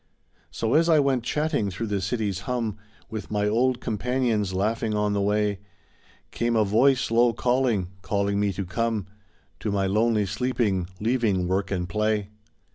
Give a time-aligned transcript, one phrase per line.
[0.49, 2.75] So as I went chatting through the city's hum.
[3.11, 5.59] With my old companions laughing on the way,
[6.31, 9.05] Came a voice low calling, calling me to come
[9.59, 12.29] To my lonely sleeping, leaving work and play.